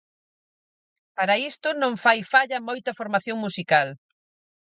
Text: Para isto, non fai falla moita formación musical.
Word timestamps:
Para 1.17 1.35
isto, 1.49 1.67
non 1.81 1.93
fai 2.03 2.19
falla 2.33 2.65
moita 2.67 2.91
formación 2.99 3.37
musical. 3.45 3.87